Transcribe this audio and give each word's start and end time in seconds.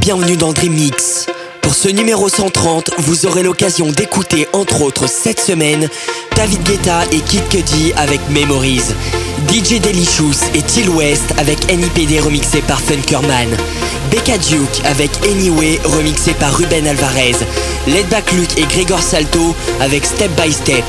Bienvenue 0.00 0.38
dans 0.38 0.54
Dream 0.54 0.72
Mix. 0.72 1.26
Pour 1.60 1.74
ce 1.74 1.88
numéro 1.88 2.30
130, 2.30 2.90
vous 2.98 3.26
aurez 3.26 3.42
l'occasion 3.42 3.86
d'écouter 3.92 4.48
entre 4.54 4.80
autres 4.80 5.06
cette 5.06 5.38
semaine 5.38 5.88
David 6.36 6.62
Guetta 6.62 7.04
et 7.12 7.20
Kid 7.20 7.46
Cudi 7.48 7.92
avec 7.96 8.18
Memories, 8.30 8.94
DJ 9.48 9.78
Delicious 9.78 10.40
et 10.54 10.62
Till 10.62 10.88
West 10.88 11.34
avec 11.36 11.58
NIPD 11.70 12.18
remixé 12.20 12.62
par 12.62 12.80
Funkerman, 12.80 13.50
Becca 14.10 14.38
Duke 14.38 14.84
avec 14.84 15.10
Anyway 15.24 15.78
remixé 15.84 16.32
par 16.32 16.56
Ruben 16.56 16.86
Alvarez, 16.86 17.36
Back 18.10 18.32
Luke 18.32 18.56
et 18.56 18.64
Gregor 18.64 19.02
Salto 19.02 19.54
avec 19.80 20.06
Step 20.06 20.30
by 20.40 20.50
Step, 20.50 20.84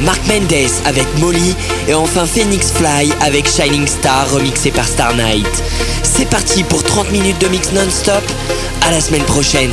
Mark 0.00 0.20
Mendes 0.26 0.70
avec 0.84 1.06
Molly 1.18 1.54
et 1.88 1.94
enfin 1.94 2.26
Phoenix 2.26 2.72
Fly 2.72 3.12
avec 3.20 3.48
Shining 3.48 3.86
Star 3.86 4.30
remixé 4.32 4.70
par 4.70 4.86
Star 4.86 5.14
Night. 5.14 5.62
C'est 6.02 6.28
parti 6.28 6.64
pour 6.64 6.82
30 6.82 7.10
minutes 7.12 7.40
de 7.40 7.48
mix 7.48 7.72
non-stop. 7.72 8.22
À 8.86 8.90
la 8.90 9.00
semaine 9.00 9.24
prochaine. 9.24 9.70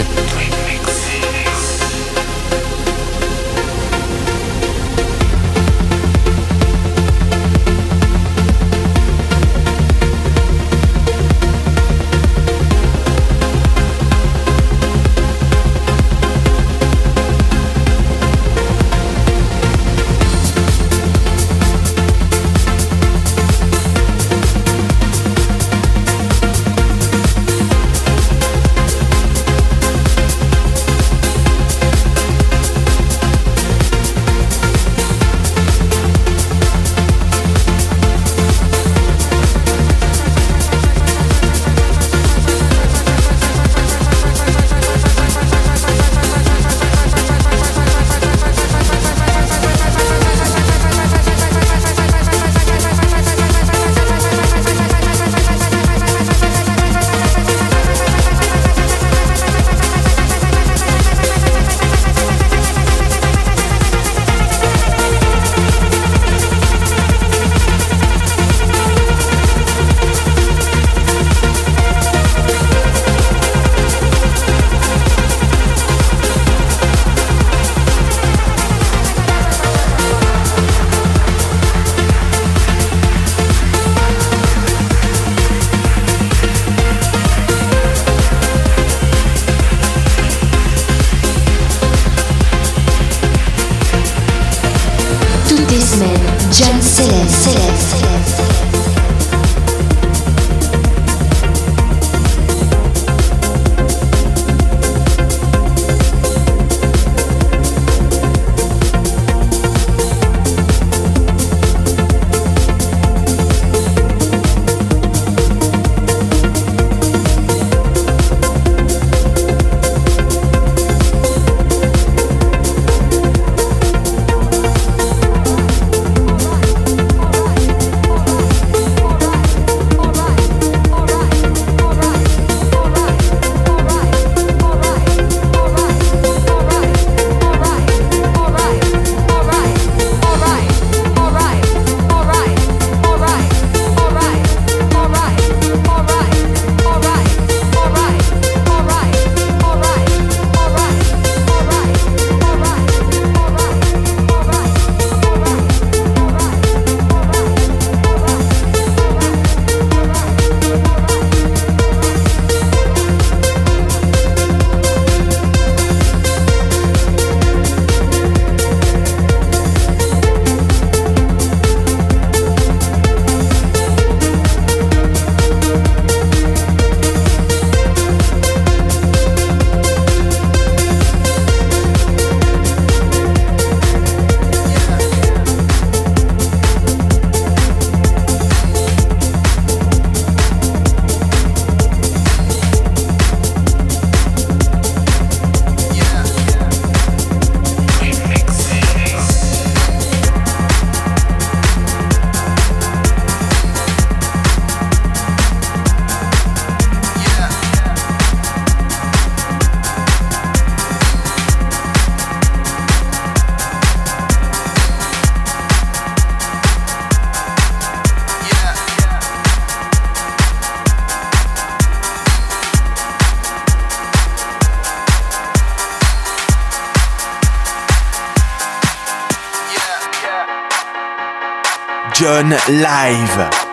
Live. 232.49 233.68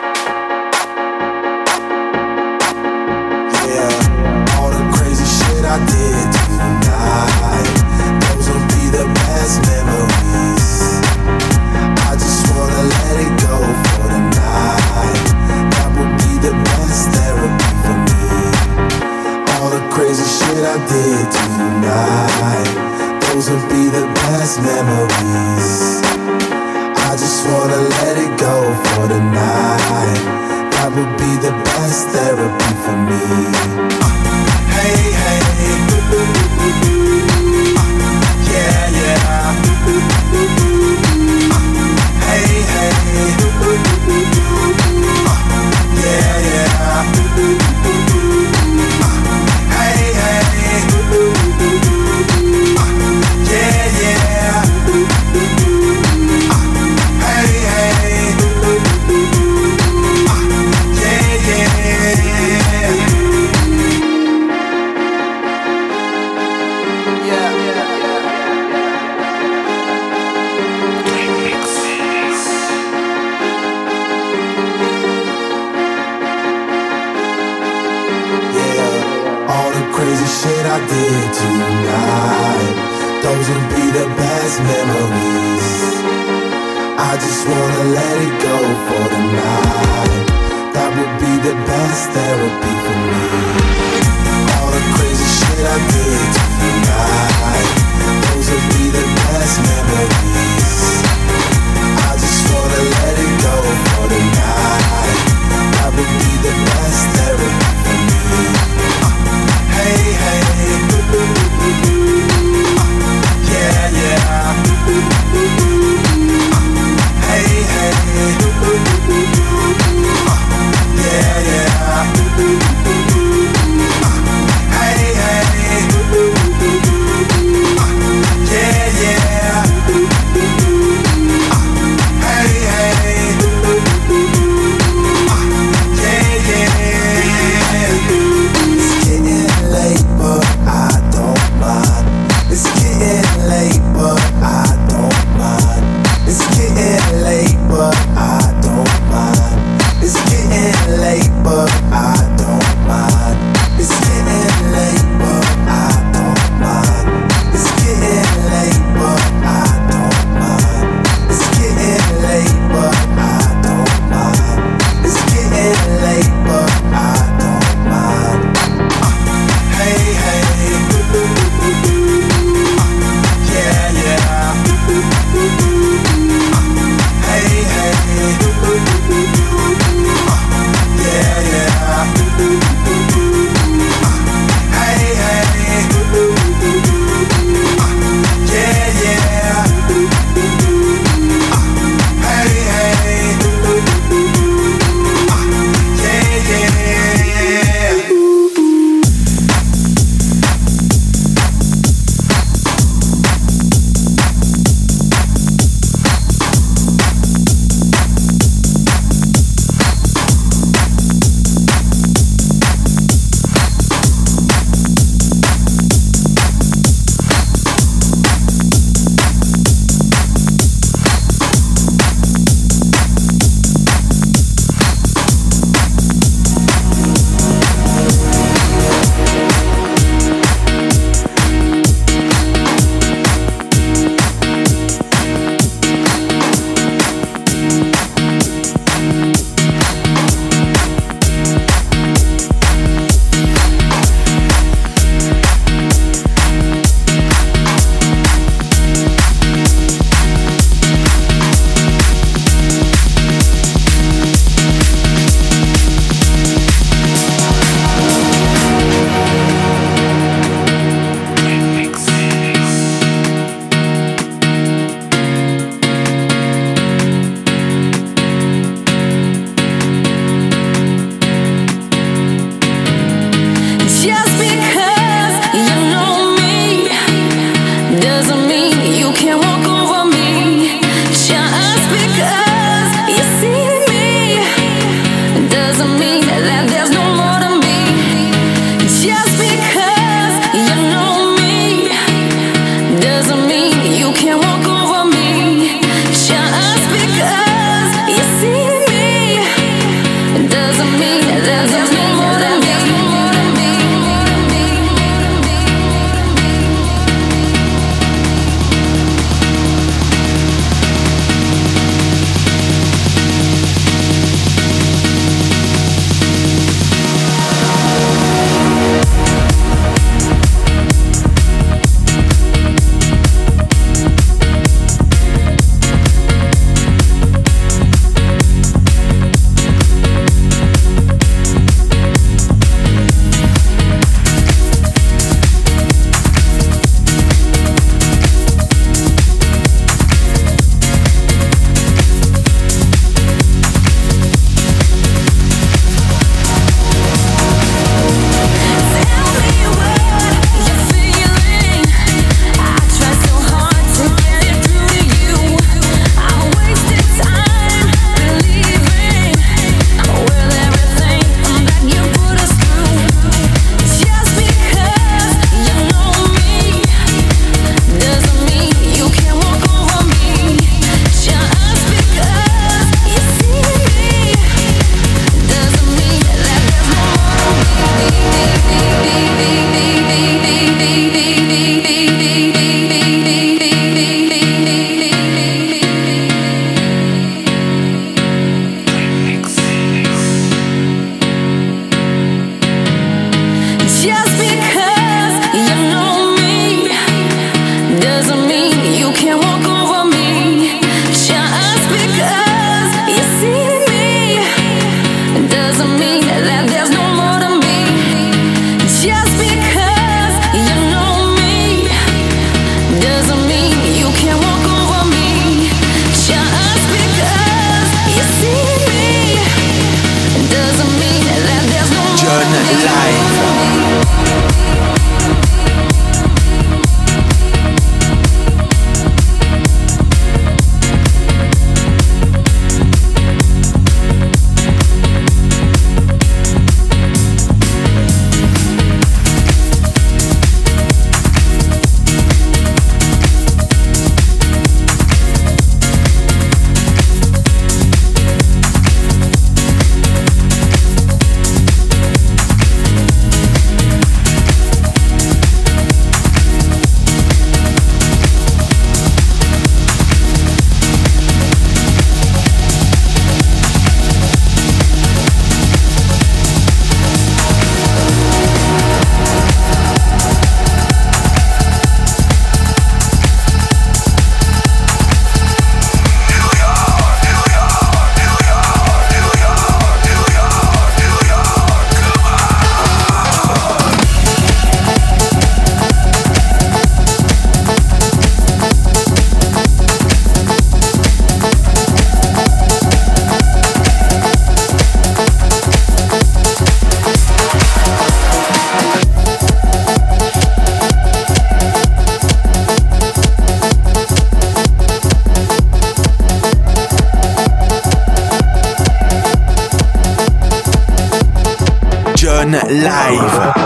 Live. 512.53 513.66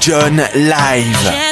John 0.00 0.36
Live. 0.54 1.49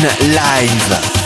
Live. 0.00 1.17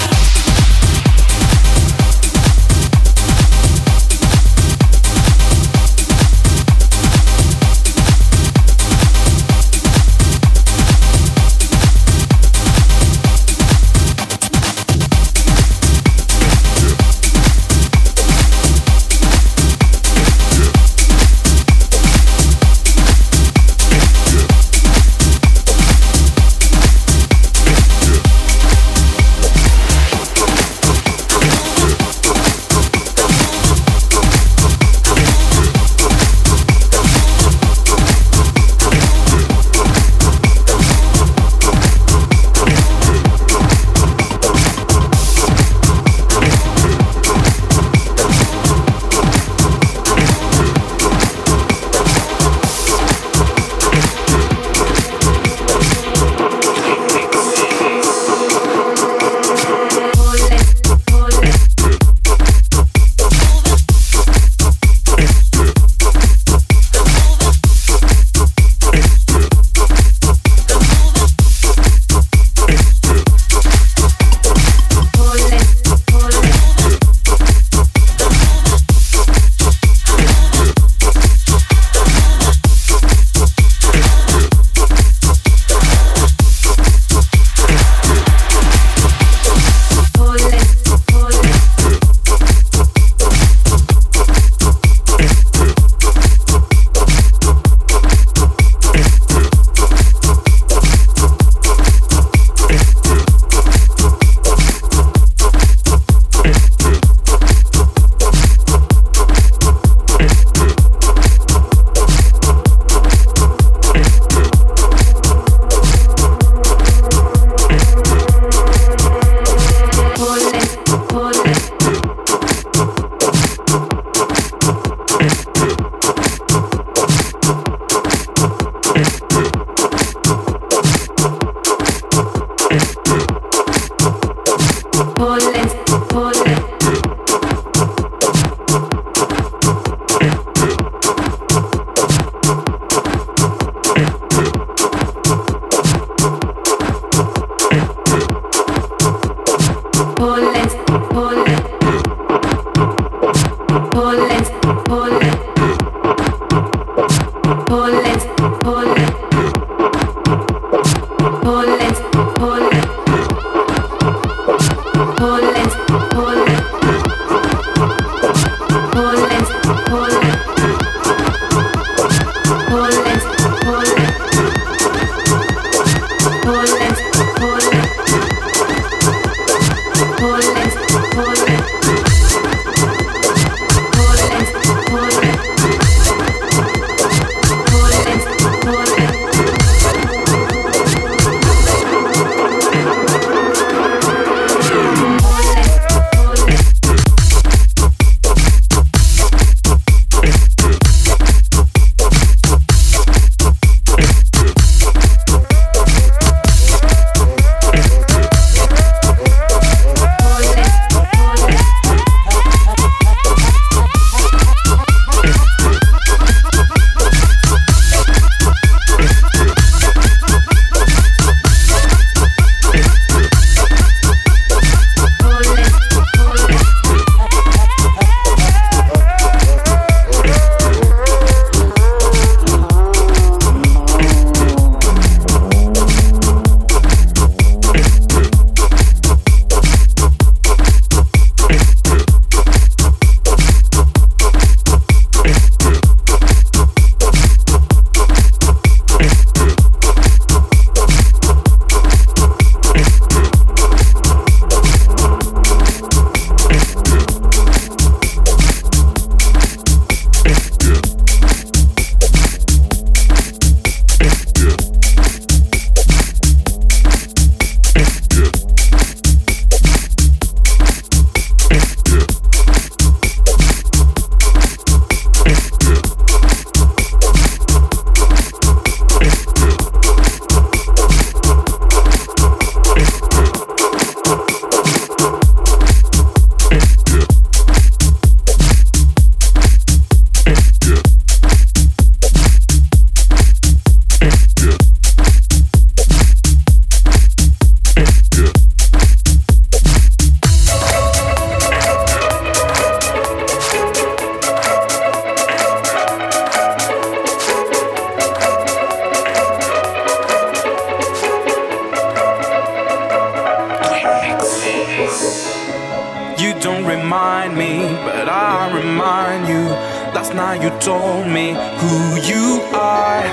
You 320.40 320.49
told 320.61 321.07
me 321.07 321.37
who 321.61 321.77
you 322.09 322.40
are. 322.55 323.05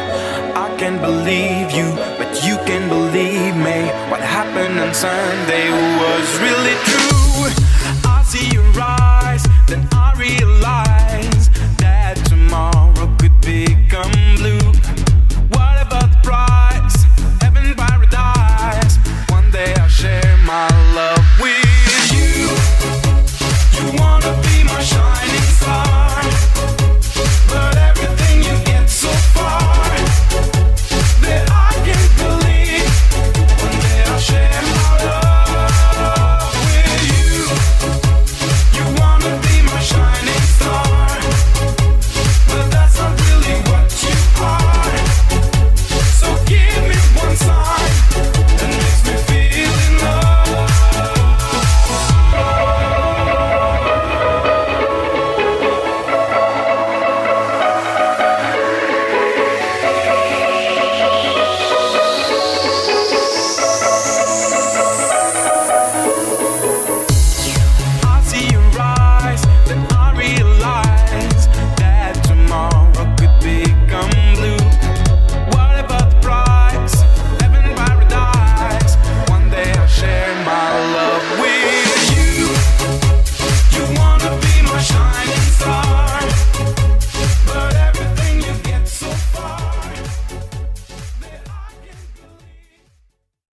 I 0.56 0.74
can 0.80 1.00
believe 1.02 1.70
you, 1.70 1.92
but 2.18 2.32
you 2.48 2.56
can 2.66 2.88
believe 2.88 3.56
me. 3.58 3.92
What 4.10 4.22
happened 4.22 4.80
on 4.80 4.94
Sunday 4.94 5.70
was 6.00 6.26
really 6.40 6.76